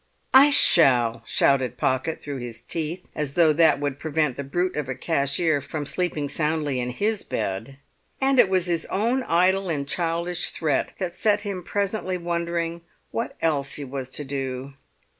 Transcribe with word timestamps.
"I 0.33 0.49
shall!" 0.49 1.21
shouted 1.27 1.77
Pocket 1.77 2.23
through 2.23 2.39
his 2.39 2.63
teeth, 2.63 3.07
as 3.13 3.35
though 3.35 3.53
that 3.53 3.79
would 3.79 3.99
prevent 3.99 4.35
the 4.35 4.43
brute 4.43 4.75
of 4.75 4.89
a 4.89 4.95
cashier 4.95 5.61
from 5.61 5.85
sleeping 5.85 6.27
soundly 6.27 6.79
in 6.79 6.89
his 6.89 7.21
bed. 7.21 7.77
And 8.19 8.39
it 8.39 8.49
was 8.49 8.65
his 8.65 8.87
own 8.87 9.21
idle 9.21 9.69
and 9.69 9.87
childish 9.87 10.49
threat 10.49 10.93
that 10.97 11.13
set 11.15 11.41
him 11.41 11.61
presently 11.61 12.17
wondering 12.17 12.81
what 13.11 13.35
else 13.43 13.75
he 13.75 13.83
was 13.85 14.09
to 14.09 14.23
do. 14.23 14.73